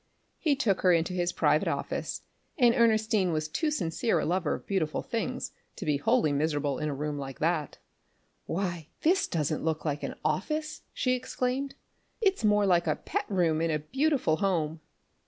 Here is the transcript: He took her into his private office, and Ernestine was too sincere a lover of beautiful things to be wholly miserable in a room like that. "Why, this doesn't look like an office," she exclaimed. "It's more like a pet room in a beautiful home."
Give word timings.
He 0.39 0.55
took 0.55 0.81
her 0.81 0.91
into 0.91 1.13
his 1.13 1.31
private 1.31 1.67
office, 1.67 2.23
and 2.57 2.73
Ernestine 2.73 3.31
was 3.31 3.47
too 3.47 3.69
sincere 3.69 4.17
a 4.19 4.25
lover 4.25 4.55
of 4.55 4.65
beautiful 4.65 5.03
things 5.03 5.51
to 5.75 5.85
be 5.85 5.97
wholly 5.97 6.31
miserable 6.33 6.79
in 6.79 6.89
a 6.89 6.93
room 6.95 7.19
like 7.19 7.37
that. 7.37 7.77
"Why, 8.47 8.87
this 9.03 9.27
doesn't 9.27 9.63
look 9.63 9.85
like 9.85 10.01
an 10.01 10.15
office," 10.25 10.81
she 10.91 11.11
exclaimed. 11.13 11.75
"It's 12.19 12.43
more 12.43 12.65
like 12.65 12.87
a 12.87 12.95
pet 12.95 13.25
room 13.29 13.61
in 13.61 13.69
a 13.69 13.77
beautiful 13.77 14.37
home." 14.37 14.81